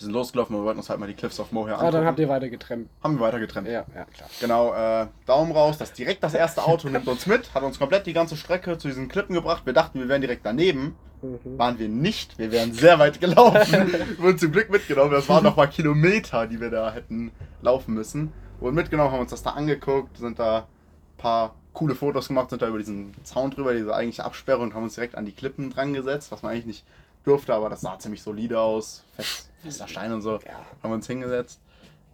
[0.00, 1.92] Wir sind losgelaufen und wir wollten uns halt mal die Cliffs of Moher Ah, angucken.
[1.92, 2.88] dann habt ihr weiter getrennt.
[3.04, 3.68] haben wir weiter getrennt.
[3.68, 4.30] Ja, ja, klar.
[4.40, 8.06] Genau, äh, Daumen raus, das direkt das erste Auto nimmt uns mit, hat uns komplett
[8.06, 9.66] die ganze Strecke zu diesen Klippen gebracht.
[9.66, 10.96] Wir dachten, wir wären direkt daneben.
[11.20, 11.58] Mhm.
[11.58, 13.92] Waren wir nicht, wir wären sehr weit gelaufen.
[14.18, 15.10] Wurden zum Glück mitgenommen.
[15.12, 18.32] Das waren noch mal Kilometer, die wir da hätten laufen müssen.
[18.58, 22.62] Wurden mitgenommen, haben uns das da angeguckt, sind da ein paar coole Fotos gemacht, sind
[22.62, 25.68] da über diesen Zaun drüber, diese eigentliche Absperrung und haben uns direkt an die Klippen
[25.68, 26.84] dran gesetzt, was man eigentlich nicht
[27.24, 29.04] durfte, aber das sah ziemlich solide aus.
[29.14, 30.32] Fest, fester Stein und so.
[30.34, 30.52] Ja.
[30.82, 31.60] Haben wir uns hingesetzt.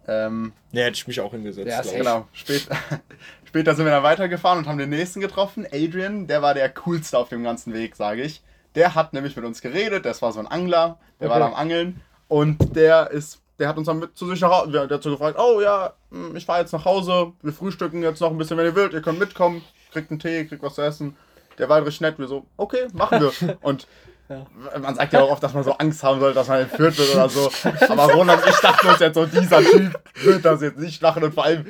[0.07, 1.67] Ähm, Ne, hätte ich mich auch hingesetzt.
[1.67, 1.97] Ja.
[1.97, 2.75] Genau, später,
[3.45, 5.65] später sind wir dann weitergefahren und haben den nächsten getroffen.
[5.71, 8.41] Adrian, der war der coolste auf dem ganzen Weg, sage ich.
[8.75, 11.45] Der hat nämlich mit uns geredet, das war so ein Angler, der war Okay.
[11.45, 14.71] da am Angeln und der ist, der hat uns dann mit zu sich nach Hause,
[14.71, 18.21] der hat so gefragt, oh ja, hm, ich fahre jetzt nach Hause, wir frühstücken jetzt
[18.21, 20.83] noch ein bisschen, wenn ihr wollt, ihr könnt mitkommen, kriegt einen Tee, kriegt was zu
[20.83, 21.17] essen.
[21.57, 23.57] Der war richtig nett, wir so, okay, machen wir.
[23.61, 23.87] Und
[24.29, 24.45] Ja.
[24.79, 27.15] man sagt ja auch oft, dass man so Angst haben soll, dass man entführt wird
[27.15, 27.49] oder so.
[27.87, 31.23] Aber Roland und ich dachten uns jetzt so, dieser Typ wird das jetzt nicht machen
[31.23, 31.65] und vor allem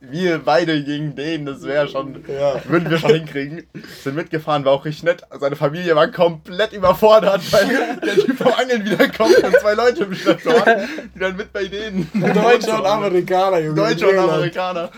[0.00, 2.54] wir beide gegen den, das wäre schon, Ja.
[2.64, 3.66] würden wir schon hinkriegen.
[4.02, 5.22] Sind mitgefahren, war auch richtig nett.
[5.40, 10.14] Seine Familie war komplett überfordert, weil der Typ vom Angeln wiederkommt und zwei Leute im
[10.14, 10.78] Schlepptau hat,
[11.14, 12.08] die dann mit bei denen.
[12.14, 13.74] Deutsche und Amerikaner, Junge.
[13.74, 14.18] Deutsche und.
[14.18, 14.90] Amerikaner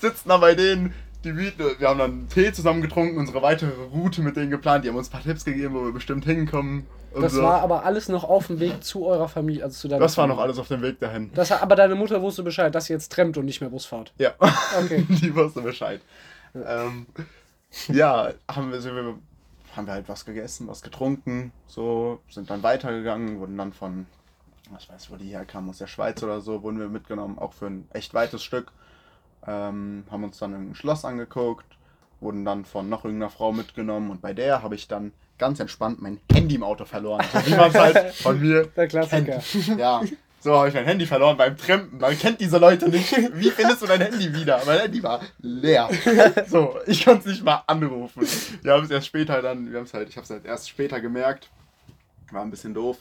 [0.00, 0.94] sitzen da bei denen.
[1.24, 4.84] Die bieten, wir haben dann Tee zusammen getrunken, unsere weitere Route mit denen geplant.
[4.84, 6.86] Die haben uns ein paar Tipps gegeben, wo wir bestimmt hinkommen.
[7.14, 7.42] Das so.
[7.42, 10.26] war aber alles noch auf dem Weg zu eurer Familie, also zu deiner das war
[10.26, 10.44] noch Familie.
[10.44, 11.30] alles auf dem Weg dahin.
[11.34, 14.12] Das, aber deine Mutter wusste Bescheid, dass ihr jetzt trennt und nicht mehr Bus fahrt.
[14.18, 14.32] Ja,
[14.84, 15.06] Okay.
[15.08, 16.00] die wusste Bescheid.
[16.54, 17.06] Ähm,
[17.88, 19.14] ja, haben wir, sind wir,
[19.76, 24.06] haben wir halt was gegessen, was getrunken, so, sind dann weitergegangen, wurden dann von,
[24.78, 27.66] ich weiß, wo die herkamen, aus der Schweiz oder so, wurden wir mitgenommen, auch für
[27.66, 28.72] ein echt weites Stück.
[29.46, 31.66] Ähm, haben uns dann ein Schloss angeguckt,
[32.20, 36.00] wurden dann von noch irgendeiner Frau mitgenommen und bei der habe ich dann ganz entspannt
[36.00, 37.24] mein Handy im Auto verloren.
[37.32, 39.40] So wie man es halt von mir Der Klassiker.
[39.40, 39.78] kennt.
[39.78, 40.00] Ja,
[40.40, 41.98] so habe ich mein Handy verloren beim Trampen.
[41.98, 43.10] Man kennt diese Leute nicht.
[43.34, 44.62] Wie findest du dein Handy wieder?
[44.66, 45.88] Mein Handy war leer.
[46.46, 48.26] So, ich konnte es nicht mal anrufen.
[48.62, 50.68] Wir haben es erst später dann, wir haben es halt, ich habe es halt erst
[50.68, 51.50] später gemerkt.
[52.30, 52.98] War ein bisschen doof.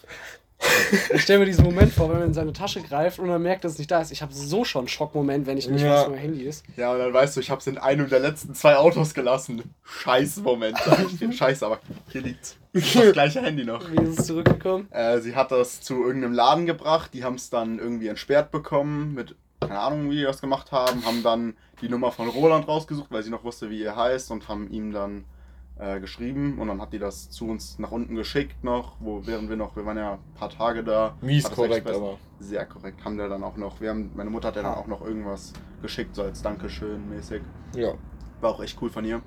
[1.13, 3.63] Ich stelle mir diesen Moment vor, wenn man in seine Tasche greift und dann merkt,
[3.63, 4.11] dass es nicht da ist.
[4.11, 5.93] Ich habe so schon einen Schockmoment, wenn ich nicht Ja.
[6.01, 6.63] weiß, wo mein Handy ist.
[6.77, 9.63] Ja, und dann weißt du, ich habe es in einem der letzten zwei Autos gelassen.
[9.83, 11.31] Scheiß Moment, sag ich dir.
[11.31, 11.79] Scheiße, aber
[12.11, 12.57] hier liegt's.
[12.73, 13.89] Das gleiche Handy noch.
[13.91, 14.87] Wie ist es zurückgekommen?
[14.91, 19.13] Äh, sie hat das zu irgendeinem Laden gebracht, die haben es dann irgendwie entsperrt bekommen,
[19.13, 23.11] mit, keine Ahnung, wie die das gemacht haben, haben dann die Nummer von Roland rausgesucht,
[23.11, 25.25] weil sie noch wusste, wie er heißt und haben ihm dann
[25.83, 29.49] äh, geschrieben und dann hat die das zu uns nach unten geschickt noch, wo während
[29.49, 31.15] wir noch, wir waren ja ein paar Tage da.
[31.21, 32.17] Mies korrekt, aber.
[32.39, 34.87] Sehr korrekt, haben wir dann auch noch, wir haben, meine Mutter hat ja dann auch
[34.87, 37.41] noch irgendwas geschickt, so als Dankeschön mäßig.
[37.75, 37.93] Ja.
[38.39, 39.21] War auch echt cool von ihr.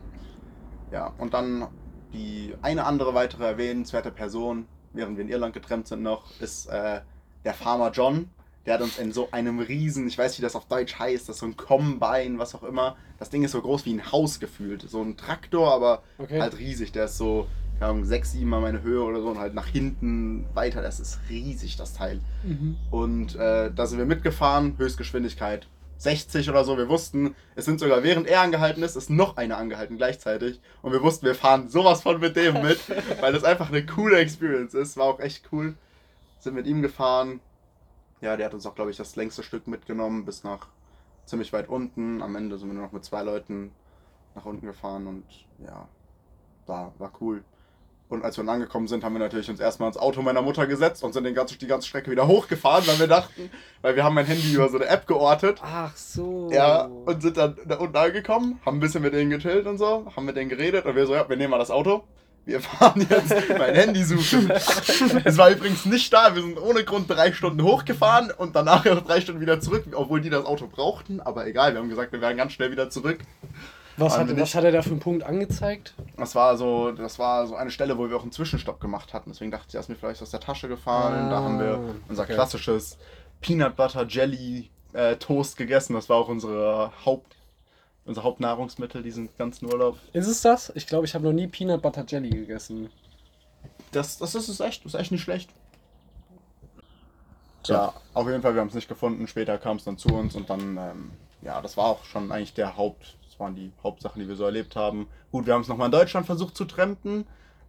[0.91, 1.69] Ja, und dann
[2.13, 7.01] die eine andere weitere erwähnenswerte Person, während wir in Irland getrennt sind noch, ist äh,
[7.45, 8.31] der Farmer John.
[8.67, 11.29] Der hat uns in so einem riesen, ich weiß nicht, wie das auf Deutsch heißt,
[11.29, 12.97] das ist so ein Combine, was auch immer.
[13.19, 14.83] Das Ding ist so groß wie ein Haus gefühlt.
[14.89, 16.41] So ein Traktor, aber Okay.
[16.41, 16.91] halt riesig.
[16.93, 17.47] Der ist so,
[17.79, 20.83] keine Ahnung, sechs, sieben mal meine Höhe oder so und halt nach hinten weiter.
[20.83, 22.21] Das ist riesig, das Teil.
[22.43, 22.77] Mhm.
[22.91, 26.77] Und äh, da sind wir mitgefahren, Höchstgeschwindigkeit 60 oder so.
[26.77, 30.61] Wir wussten, es sind sogar während er angehalten ist, ist noch eine angehalten gleichzeitig.
[30.83, 32.81] Und wir wussten, wir fahren sowas von mit dem mit,
[33.21, 34.97] weil das einfach eine coole Experience ist.
[34.97, 35.75] War auch echt cool.
[36.41, 37.41] Sind mit ihm gefahren.
[38.21, 40.69] Ja, der hat uns auch, glaube ich, das längste Stück mitgenommen bis nach
[41.27, 42.23] ziemlich weit unten.
[42.23, 43.73] Am Ende sind wir nur noch mit zwei Leuten
[44.35, 45.25] nach unten gefahren und
[45.59, 45.89] ja,
[46.67, 47.43] war, war cool.
[48.09, 50.69] Und als wir dann angekommen sind, haben wir natürlich uns erstmal ins Auto meiner Mutter
[50.69, 53.51] gesetzt und sind den ganzen, die ganze Strecke wieder hochgefahren, weil wir dachten,
[53.83, 55.61] weil wir haben mein Handy über so eine App geortet.
[55.65, 56.49] Ach so.
[56.53, 60.07] Ja, und sind dann da unten angekommen, haben ein bisschen mit denen gechillt und so,
[60.15, 62.05] haben mit denen geredet und wir so, ja, wir nehmen mal das Auto.
[62.47, 64.51] Wir fahren jetzt mein Handy suchen.
[64.51, 69.05] es war übrigens nicht da, wir sind ohne Grund drei Stunden hochgefahren und danach noch
[69.05, 72.21] drei Stunden wieder zurück, obwohl die das Auto brauchten, aber egal, wir haben gesagt, wir
[72.21, 73.19] werden ganz schnell wieder zurück.
[73.97, 75.95] was, hat, was hat er da für einen Punkt angezeigt?
[76.17, 79.31] Das war so, das war so eine Stelle, wo wir auch einen Zwischenstopp gemacht hatten.
[79.33, 81.29] Deswegen dachte ich, er ist mir vielleicht aus der Tasche gefallen.
[81.31, 82.35] da haben wir Ah, unser okay.
[82.35, 82.97] klassisches
[83.41, 85.95] Peanut Butter Jelly äh, Toast gegessen.
[85.95, 87.36] Das war auch unsere Haupt,
[88.07, 89.99] unser Hauptnahrungsmittel diesen ganzen Urlaub.
[90.13, 90.73] Ist es das?
[90.75, 92.91] Ich glaube, ich habe noch nie Peanut Butter Jelly gegessen.
[93.93, 95.51] Das, das ist es echt, das ist echt nicht schlecht.
[97.67, 99.27] Ja, auf jeden Fall, wir haben es nicht gefunden.
[99.27, 101.11] Später kam es dann zu uns und dann, ähm,
[101.43, 104.45] ja, das war auch schon eigentlich der Haupt, das waren die Hauptsachen, die wir so
[104.45, 105.09] erlebt haben.
[105.33, 107.27] Gut, wir haben es nochmal in Deutschland versucht zu trampen.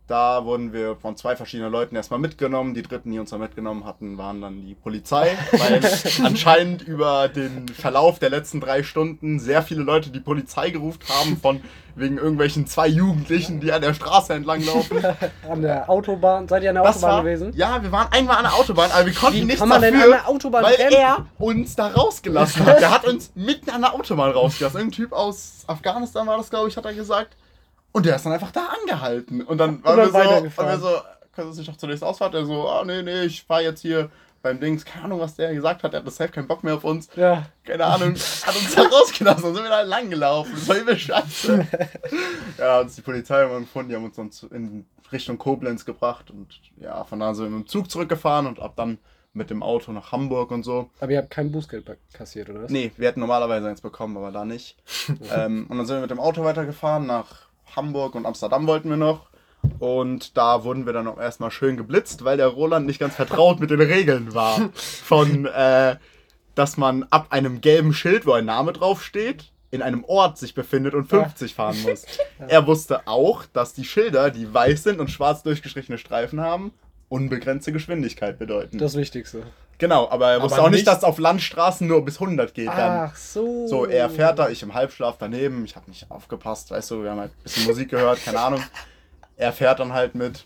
[0.08, 2.74] Da wurden wir von zwei verschiedenen Leuten erstmal mitgenommen.
[2.74, 5.82] Die dritten, die uns da mitgenommen hatten, waren dann die Polizei, weil
[6.26, 11.36] anscheinend über den Verlauf der letzten drei Stunden sehr viele Leute die Polizei gerufen haben
[11.36, 11.62] von
[11.96, 15.04] wegen irgendwelchen zwei Jugendlichen, die an der Straße entlang laufen.
[15.50, 16.48] An der Autobahn.
[16.48, 17.52] Seid ihr an der Das Autobahn war, gewesen?
[17.56, 19.96] Ja, wir waren einmal an der Autobahn, aber wir konnten Wie nichts kann man denn
[19.96, 20.93] dafür, an der Autobahn weil rennen?
[20.93, 22.80] er uns da rausgelassen hat.
[22.80, 24.78] Der hat uns mitten an der Autobahn rausgelassen.
[24.80, 27.36] Irgendein Typ aus Afghanistan war das, glaube ich, hat er gesagt.
[27.91, 29.41] Und der ist dann einfach da angehalten.
[29.41, 31.02] Und dann waren dann wir so, wir so,
[31.34, 32.34] können Sie sich noch zunächst Ausfahrt?
[32.34, 34.10] Der so, ah nee, nee, ich fahr jetzt hier
[34.41, 36.76] beim Dings, keine Ahnung, was der gesagt hat, der hat das safe keinen Bock mehr
[36.76, 37.10] auf uns.
[37.15, 37.47] Ja.
[37.63, 40.52] Keine Ahnung, hat uns da rausgelassen und sind wir da lang gelaufen.
[40.54, 41.67] Das war übel scheiße.
[42.58, 46.47] ja, uns die Polizei irgendwann gefunden, die haben uns dann in Richtung Koblenz gebracht und
[46.78, 49.00] ja, von da sind wir mit dem Zug zurückgefahren und ab dann
[49.34, 50.89] mit dem Auto nach Hamburg und so.
[51.00, 52.71] Aber ihr habt kein Bußgeld kassiert, oder was?
[52.71, 54.78] Nee, wir hätten normalerweise eins bekommen, aber da nicht.
[55.36, 58.97] ähm, und dann sind wir mit dem Auto weitergefahren nach Hamburg und Amsterdam wollten wir
[58.97, 59.27] noch.
[59.80, 63.60] Und da wurden wir dann auch erstmal schön geblitzt, weil der Roland nicht ganz vertraut
[63.60, 64.69] mit den Regeln war.
[64.73, 65.97] Von, äh,
[66.56, 70.93] dass man ab einem gelben Schild, wo ein Name draufsteht, in einem Ort sich befindet
[70.93, 72.06] und 50 fahren muss.
[72.47, 76.71] Er wusste auch, dass die Schilder, die weiß sind und schwarz durchgestrichene Streifen haben,
[77.10, 78.77] unbegrenzte Geschwindigkeit bedeuten.
[78.77, 79.43] Das Wichtigste.
[79.78, 82.68] Genau, aber er wusste Aber auch nicht, nicht- dass auf Landstraßen nur bis 100 geht.
[82.68, 83.10] Dann.
[83.10, 83.68] Ach so.
[83.68, 87.12] So, er fährt da, ich im Halbschlaf daneben, ich habe nicht aufgepasst, weißt du, wir
[87.12, 88.62] haben halt ein bisschen Musik gehört, keine Ahnung.
[89.36, 90.46] Er fährt dann halt mit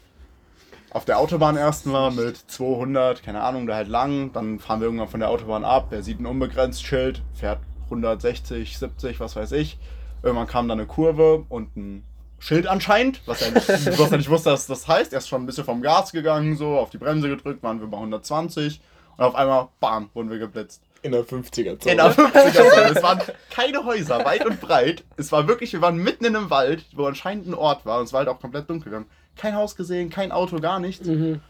[0.93, 5.07] auf der Autobahn erstmal mit 200, keine Ahnung, da halt lang, dann fahren wir irgendwann
[5.07, 9.77] von der Autobahn ab, er sieht ein unbegrenzt Schild, fährt 160, 70, was weiß ich.
[10.23, 12.03] Irgendwann kam dann eine Kurve und ein
[12.39, 13.55] Schild anscheinend, was er,
[13.99, 15.13] was er nicht wusste, was das heißt.
[15.13, 17.87] Er ist schon ein bisschen vom Gas gegangen, so, auf die Bremse gedrückt, waren wir
[17.87, 18.81] bei 120
[19.17, 20.81] und auf einmal, bam, wurden wir geblitzt.
[21.03, 21.91] In der 50er-Zone.
[21.91, 22.95] In der 50er-Zone.
[22.95, 25.03] Es waren keine Häuser, weit und breit.
[25.17, 28.05] Es war wirklich, wir waren mitten in einem Wald, wo anscheinend ein Ort war und
[28.05, 29.07] es war halt auch komplett dunkel gegangen.
[29.35, 31.07] Kein Haus gesehen, kein Auto, gar nichts.
[31.07, 31.41] Mhm.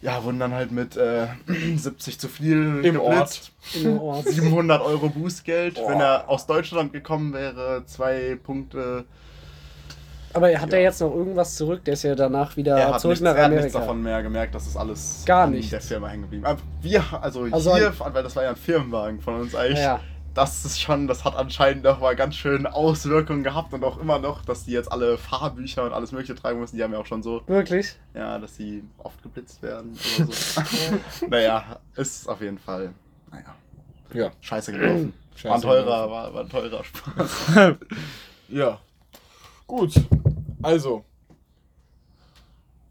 [0.00, 1.26] Ja, wurden dann halt mit äh,
[1.76, 3.52] 70 zu viel Im geblitzt.
[3.74, 4.28] Im Ort.
[4.28, 5.74] 700 Euro Bußgeld.
[5.74, 5.90] Boah.
[5.90, 9.06] Wenn er aus Deutschland gekommen wäre, zwei Punkte.
[10.38, 10.78] Aber hat Ja.
[10.78, 11.84] er jetzt noch irgendwas zurück?
[11.84, 13.78] Der ist ja danach wieder er, hat zurück nichts, nach er hat nichts Amerika.
[13.80, 15.70] davon mehr gemerkt, dass das alles Gar an nichts.
[15.70, 16.44] der Firma hängen geblieben.
[16.80, 19.78] Wir, also, Also hier, weil das war ja ein Firmenwagen von uns eigentlich.
[19.78, 20.00] Ja.
[20.34, 24.20] das ist schon, das hat anscheinend noch mal ganz schön Auswirkungen gehabt und auch immer
[24.20, 26.76] noch, dass die jetzt alle Fahrbücher und alles Mögliche tragen müssen.
[26.76, 27.96] Die haben ja auch schon so, Wirklich?
[28.14, 30.62] ja, dass sie oft geblitzt werden oder so.
[31.28, 31.64] naja,
[31.96, 32.90] ist auf jeden Fall,
[33.32, 33.54] naja,
[34.12, 34.30] Ja.
[34.40, 35.12] scheiße gelaufen.
[35.34, 37.76] Scheiße war ein teurer, war, war ein teurer Spaß.
[38.48, 38.78] Ja.
[39.66, 39.92] Gut.
[40.62, 41.04] Also.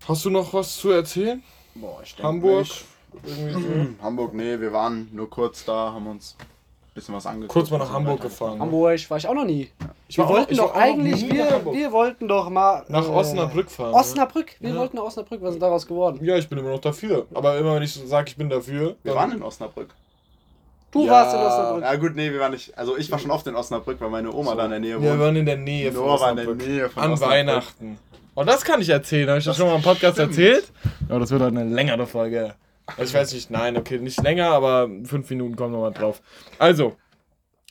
[0.07, 1.43] Hast du noch was zu erzählen?
[1.75, 2.59] Boah, ich denk Hamburg?
[2.61, 2.85] nicht.
[3.25, 3.87] Irgendwie so.
[4.01, 7.51] Hamburg, nee, wir waren nur kurz da, haben uns ein bisschen was angeguckt.
[7.51, 8.59] Kurz mal nach Hamburg gefahren.
[8.59, 9.69] Hamburg war ich auch noch nie.
[10.07, 12.85] Ich Wir auch- wollten doch auch noch eigentlich, wir, wir wollten doch mal.
[12.87, 13.93] Nach äh, Osnabrück fahren.
[13.93, 14.55] Osnabrück?
[14.59, 14.75] Wir Ja.
[14.77, 15.41] wollten nach Osnabrück.
[15.41, 16.19] Was ist daraus geworden?
[16.23, 17.25] Ja, ich bin immer noch dafür.
[17.33, 18.95] Aber immer wenn ich sage, ich bin dafür.
[19.03, 19.93] Wir waren in Osnabrück.
[20.91, 21.11] Du Ja.
[21.11, 21.83] warst in Osnabrück.
[21.83, 22.75] Ja gut, nee, wir waren nicht.
[22.77, 24.57] Also ich war schon oft in Osnabrück, weil meine Oma So.
[24.57, 25.19] da in der Nähe Wir wohnt.
[25.19, 26.67] waren in der Nähe von Noah war in der Osnabrück.
[26.67, 27.35] Nähe von An Osnabrück.
[27.37, 27.99] Weihnachten.
[28.35, 29.27] Und das kann ich erzählen.
[29.29, 30.29] Habe ich das, Das schon mal im Podcast stimmt.
[30.37, 30.71] erzählt?
[31.09, 32.55] Aber das wird halt eine längere Folge.
[32.85, 36.21] Also ich weiß nicht, nein, okay, nicht länger, aber fünf Minuten kommen nochmal drauf.
[36.57, 36.95] Also,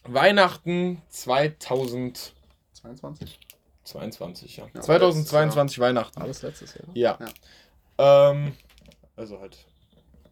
[0.04, 3.38] Weihnachten 2022,
[3.84, 4.56] 22?
[4.58, 4.64] ja.
[4.74, 6.20] Ja, 2022 Weihnachten.
[6.20, 6.84] Alles letztes Jahr.
[6.94, 7.18] Ja.
[8.30, 8.52] Ähm,
[9.16, 9.56] also halt.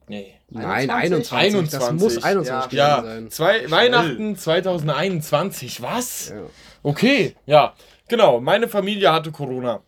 [0.08, 0.34] Nee.
[0.50, 1.32] Nein, 21.
[1.32, 1.70] 21.
[1.70, 2.02] Das 21.
[2.16, 3.30] muss 21 Ja, gewesen sein.
[3.30, 5.82] zwei, Weihnachten 2021.
[5.82, 6.30] Was?
[6.30, 6.42] Ja.
[6.82, 7.74] Okay, ja.
[8.08, 9.80] Genau, meine Familie hatte Corona.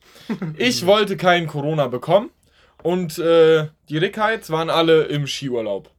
[0.57, 2.31] Ich wollte kein Corona bekommen.
[2.83, 5.91] Und äh, die Rickheids waren alle im Skiurlaub.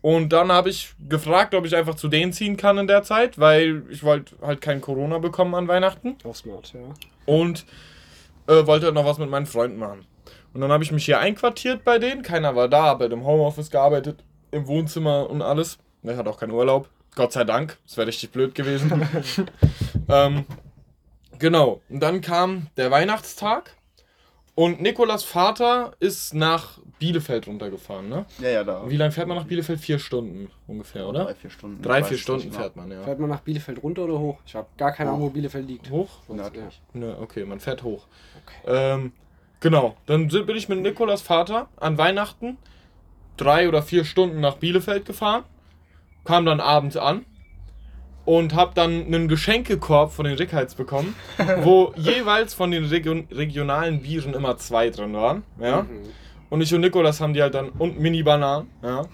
[0.00, 3.38] Und dann habe ich gefragt, ob ich einfach zu denen ziehen kann in der Zeit,
[3.38, 6.16] weil ich wollte halt kein Corona bekommen an Weihnachten.
[6.24, 6.80] Auch smart, ja.
[7.26, 7.66] Und
[8.46, 10.06] äh, wollte halt noch was mit meinen Freunden machen.
[10.54, 12.22] Und dann habe ich mich hier einquartiert bei denen.
[12.22, 15.78] Keiner war da, habe halt im Homeoffice gearbeitet, im Wohnzimmer und alles.
[16.02, 16.88] Ich hatte auch keinen Urlaub.
[17.14, 17.78] Gott sei Dank.
[17.86, 19.06] Das wäre richtig blöd gewesen.
[20.08, 20.44] ähm,
[21.38, 21.80] genau.
[21.88, 23.76] Und dann kam der Weihnachtstag.
[24.54, 28.26] Und Nikolas Vater ist nach Bielefeld runtergefahren, ne?
[28.38, 28.88] Ja, ja, da.
[28.88, 29.80] Wie lange fährt man nach Bielefeld?
[29.80, 31.24] Vier Stunden ungefähr, oder?
[31.24, 31.82] Drei, vier Stunden.
[31.82, 33.02] Drei, vier Stunden fährt man, ja.
[33.02, 34.38] Fährt man nach Bielefeld runter oder hoch?
[34.46, 35.90] Ich habe gar keine Ahnung, wo Bielefeld liegt.
[35.90, 36.10] Hoch?
[36.28, 36.82] Nördlich.
[36.92, 38.06] Ne, okay, man fährt hoch.
[38.44, 38.60] Okay.
[38.66, 39.12] Ähm,
[39.62, 42.58] genau, dann bin ich mit Nikolas Vater an Weihnachten
[43.38, 45.44] drei oder vier Stunden nach Bielefeld gefahren,
[46.24, 47.24] kam dann abends an
[48.26, 51.14] und habe dann einen Geschenkekorb von den Rickheids bekommen,
[51.62, 55.42] wo jeweils von den Region, regionalen Bieren immer zwei drin waren.
[55.58, 55.82] Ja?
[55.82, 56.02] Mhm.
[56.50, 59.06] Und ich und Nikolas haben die halt dann, und Mini-Bananen, ja.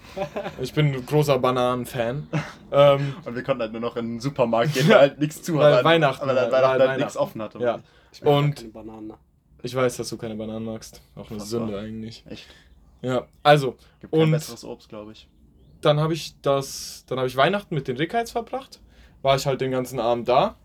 [0.61, 2.27] Ich bin ein großer Bananen-Fan.
[2.71, 5.55] Ähm, Und wir konnten halt nur noch in den Supermarkt gehen, weil halt nichts zu
[5.57, 7.17] Weil aber- Weihnachten war, Weihnachten weil halt nichts Weihnachten.
[7.17, 7.59] offen hatte.
[7.59, 7.79] ja.
[8.11, 9.13] Ich mag Und- keine Bananen.
[9.61, 11.01] Ich weiß, dass du keine Bananen magst.
[11.15, 11.81] Auch eine Sünde war?
[11.81, 12.23] eigentlich.
[12.29, 12.47] Echt.
[13.01, 15.27] Ja, also, Gibt kein Und- besseres Obst, glaube ich.
[15.81, 18.79] dann habe ich das, dann habe ich Weihnachten mit den Rickheids verbracht.
[19.21, 20.55] War ich halt den ganzen Abend da.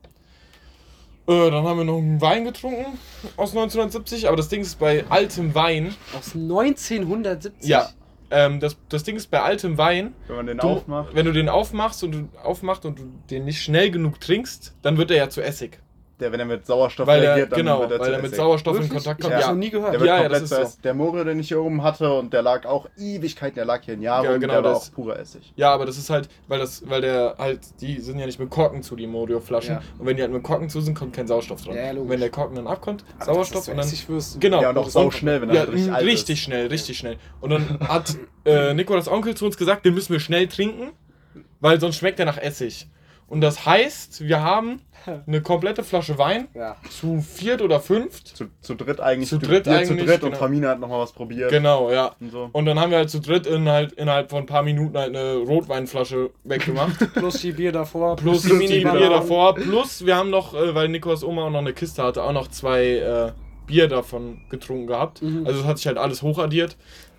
[1.26, 2.98] Äh, dann haben wir noch einen Wein getrunken
[3.36, 5.94] aus 1970, aber das Ding ist bei altem Wein.
[6.16, 7.66] Aus 1970?
[7.68, 7.88] Ja,
[8.30, 10.14] ähm, das, das Ding ist bei altem Wein.
[10.26, 11.14] Wenn man den Du, aufmacht.
[11.14, 14.96] wenn du den aufmachst und du aufmachst und du den nicht schnell genug trinkst, dann
[14.98, 15.80] wird er ja zu Essig.
[16.24, 18.16] Der, wenn er mit Sauerstoff Weil er, reagiert, dann genau, wird er weil zu er
[18.18, 18.36] mit Essig.
[18.38, 19.04] Sauerstoff in Wirklich?
[19.04, 19.34] Kontakt Ich kommt.
[19.34, 19.92] habe Ja, noch nie gehört.
[19.92, 20.82] Der wird Ja, ja, komplett das zu ist Essig.
[20.82, 23.94] Der Moore, den ich hier oben hatte, und der lag auch Ewigkeiten, der lag hier
[23.94, 24.88] ein Jahr Ja, rum, genau der war das.
[24.90, 25.52] auch purer Essig.
[25.56, 28.50] Ja, aber das ist halt, weil das, weil der halt, die sind ja nicht mit
[28.50, 29.74] Korken zu, die Morio-Flaschen.
[29.74, 29.82] Ja.
[29.98, 31.76] Und wenn die halt mit Korken zu sind, kommt kein Sauerstoff dran.
[31.76, 33.86] Ja, ja, und wenn der Korken dann abkommt, Aber Sauerstoff das ist und dann.
[33.86, 34.38] Essigwürste.
[34.38, 34.62] Genau.
[34.62, 36.44] Ja, und auch sau schnell, wenn er Ja, halt richtig alt richtig ist.
[36.44, 37.16] schnell, richtig schnell.
[37.42, 40.92] Und dann hat äh, Nikolas Onkel zu uns gesagt, den müssen wir schnell trinken,
[41.60, 42.88] weil sonst schmeckt er nach Essig.
[43.34, 44.80] Und das heißt, wir haben
[45.26, 46.76] eine komplette Flasche Wein Ja.
[46.88, 48.28] zu viert oder fünft.
[48.28, 49.28] Zu, zu dritt eigentlich.
[49.28, 50.36] Zu dritt eigentlich, Zu dritt und genau.
[50.36, 51.50] Famina hat nochmal was probiert.
[51.50, 52.14] Genau, ja.
[52.20, 52.48] Und so.
[52.52, 55.08] Und dann haben wir halt zu dritt in halt, innerhalb von ein paar Minuten halt
[55.16, 57.12] eine Rotweinflasche weggemacht.
[57.14, 58.14] Plus die Bier davor.
[58.14, 59.56] Plus die Plus die Mini-Bier davor.
[59.56, 62.46] Plus wir haben noch, äh, weil Nikolas Oma auch noch eine Kiste hatte, auch noch
[62.46, 63.32] zwei äh,
[63.66, 65.22] Bier davon getrunken gehabt.
[65.22, 65.44] Mhm.
[65.44, 66.76] Also es hat sich halt alles hochaddiert.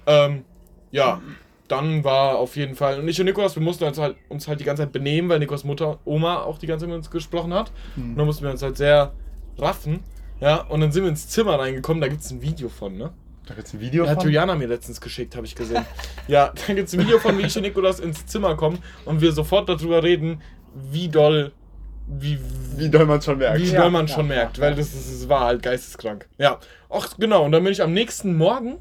[0.08, 0.45] Ähm,
[0.91, 1.19] ja,
[1.67, 2.99] dann war auf jeden Fall.
[2.99, 5.39] Und ich und Nikolas, wir mussten uns halt, uns halt die ganze Zeit benehmen, weil
[5.39, 7.71] Nikolas Mutter, Oma auch die ganze Zeit mit uns gesprochen hat.
[7.95, 9.13] Und dann mussten wir uns halt sehr
[9.58, 10.01] raffen.
[10.41, 13.12] Ja, und dann sind wir ins Zimmer reingekommen, da gibt es ein Video von, ne?
[13.47, 14.23] Da gibt's ein Video Hat von.
[14.23, 15.86] Juliana mir letztens geschickt, habe ich gesehen.
[16.28, 19.21] ja, da gibt es ein Video von, wie ich und Nikolas ins Zimmer kommen und
[19.21, 20.41] wir sofort darüber reden,
[20.73, 21.51] wie doll,
[22.08, 22.38] wie,
[22.75, 23.60] Wie doll man schon merkt.
[23.62, 24.63] wie Ja, doll man ja, schon ja, merkt, ja.
[24.63, 26.28] weil das, das war halt geisteskrank.
[26.38, 28.78] Ja, ach genau, und dann bin ich am nächsten Morgen,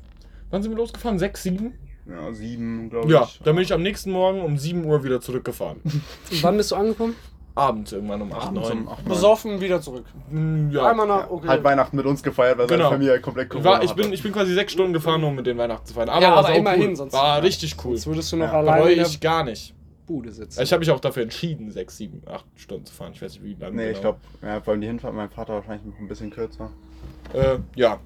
[0.51, 1.19] wann sind wir losgefahren?
[1.19, 1.75] 6, 7?
[2.07, 3.41] Ja, sieben, glaube Ja, ich.
[3.45, 5.81] dann bin ich am nächsten Morgen um 7 Uhr wieder zurückgefahren.
[5.85, 7.15] Und wann bist du angekommen?
[7.57, 8.89] Abends irgendwann um 8, Abends um 9.
[8.89, 9.09] acht, neun.
[9.09, 10.05] Besoffen, wieder zurück.
[10.29, 10.91] Mm, Ja.
[10.91, 11.47] Einmal nach, okay.
[11.49, 12.85] Halt Weihnachten mit uns gefeiert, weil Genau.
[12.85, 15.47] seine Familie komplett Corona war, ich, bin, ich bin quasi sechs Stunden gefahren, um mit
[15.47, 16.09] den Weihnachten zu feiern.
[16.09, 16.97] Aber, Ja, war aber sau immerhin, cool.
[16.97, 17.43] sonst- War ja.
[17.43, 17.95] richtig cool.
[17.95, 19.73] Jetzt würdest du noch Ja, alleine ich gar nicht.
[20.07, 20.61] Bude sitzen.
[20.63, 23.13] Ich habe mich auch dafür entschieden, 6, 7, 8 Stunden zu fahren.
[23.15, 23.77] Ich weiß nicht, wie lange.
[23.77, 23.95] Nee, genau.
[23.95, 26.71] ich glaube, ja, vor allem die Hinfahrt meinem Vater wahrscheinlich noch ein bisschen kürzer.
[27.33, 27.99] Äh, ja.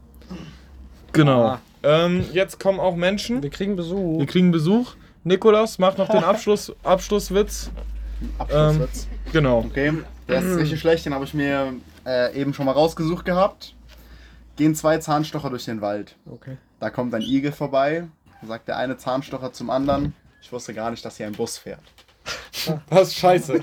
[1.13, 1.43] Genau.
[1.43, 1.61] Ah.
[1.83, 3.43] Ähm, jetzt kommen auch Menschen.
[3.43, 4.19] Wir kriegen Besuch.
[4.19, 4.95] Wir kriegen Besuch.
[5.25, 7.71] Nikolas macht noch den Abschluss, Abschlusswitz.
[8.39, 9.07] Abschlusswitz.
[9.33, 9.59] Genau.
[9.59, 9.93] Okay,
[10.29, 11.75] der ist richtig schlecht, den habe ich mir
[12.07, 13.75] äh, eben schon mal rausgesucht gehabt.
[14.57, 16.17] Gehen zwei Zahnstocher durch den Wald.
[16.29, 16.57] Okay.
[16.81, 18.05] Da kommt ein Igel vorbei.
[18.47, 20.15] Sagt der eine Zahnstocher zum anderen.
[20.41, 21.81] Ich wusste gar nicht, dass hier ein Bus fährt.
[22.91, 23.61] Das ist scheiße.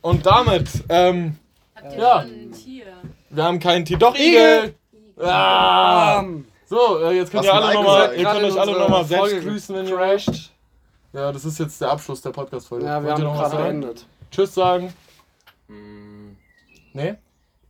[0.00, 1.36] Und damit, ähm,
[1.74, 2.22] Habt ihr Ja.
[2.22, 2.84] schon ein Tier?
[3.28, 3.98] wir haben keinen Tier.
[3.98, 4.74] Doch, Igel!
[5.20, 6.24] Ah!
[6.70, 9.40] So, äh, jetzt könnt Was ihr alle nochmal, ihr könnt euch alle nochmal selbst Folge
[9.44, 10.52] grüßen, wenn ihr wollt.
[11.12, 12.86] Ja, das ist jetzt der Abschluss der Podcast-Folge.
[12.86, 14.06] Ja, wir Wollt haben noch was gerade beendet.
[14.30, 14.94] Tschüss sagen.
[16.92, 17.14] Nee?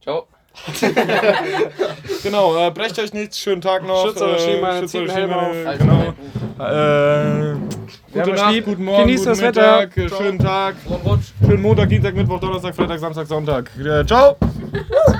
[0.02, 0.26] Ciao.
[2.22, 4.04] Genau, äh, brecht euch nichts, schönen Tag noch.
[4.04, 5.78] Schützt eure äh, Schienbeine, zieht eure Schienbeine, auf.
[5.78, 6.02] Genau.
[6.62, 7.54] Äh,
[8.12, 8.64] gute Nacht, lieb.
[8.66, 10.14] guten Morgen, Genießt guten das Mittag, Wetter.
[10.14, 10.74] äh, schönen Tag.
[11.46, 13.70] Schönen Montag, Dienstag, Mittwoch, Donnerstag, Freitag, Samstag, Sonntag.
[13.78, 14.36] Äh, ciao!